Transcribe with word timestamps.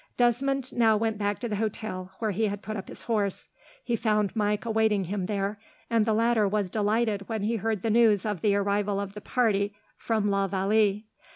Desmond 0.17 0.73
now 0.73 0.97
went 0.97 1.19
back 1.19 1.37
to 1.37 1.47
the 1.47 1.57
hotel 1.57 2.13
where 2.17 2.31
he 2.31 2.45
had 2.47 2.63
put 2.63 2.75
up 2.75 2.87
his 2.87 3.03
horse. 3.03 3.49
He 3.83 3.95
found 3.95 4.35
Mike 4.35 4.65
awaiting 4.65 5.03
him 5.03 5.27
there, 5.27 5.59
and 5.91 6.07
the 6.07 6.13
latter 6.15 6.47
was 6.47 6.71
delighted 6.71 7.29
when 7.29 7.43
he 7.43 7.57
heard 7.57 7.83
the 7.83 7.91
news 7.91 8.25
of 8.25 8.41
the 8.41 8.55
arrival 8.55 8.99
of 8.99 9.13
the 9.13 9.21
party 9.21 9.75
from 9.99 10.31
la 10.31 10.47
Vallee. 10.47 11.05